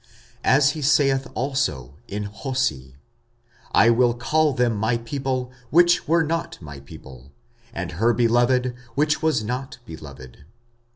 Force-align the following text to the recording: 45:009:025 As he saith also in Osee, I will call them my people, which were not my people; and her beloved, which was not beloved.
45:009:025 0.01 0.09
As 0.45 0.69
he 0.71 0.81
saith 0.81 1.27
also 1.35 1.93
in 2.07 2.27
Osee, 2.43 2.95
I 3.71 3.91
will 3.91 4.15
call 4.15 4.51
them 4.51 4.75
my 4.75 4.97
people, 4.97 5.51
which 5.69 6.07
were 6.07 6.23
not 6.23 6.59
my 6.59 6.79
people; 6.79 7.31
and 7.71 7.91
her 7.91 8.11
beloved, 8.11 8.73
which 8.95 9.21
was 9.21 9.43
not 9.43 9.77
beloved. 9.85 10.43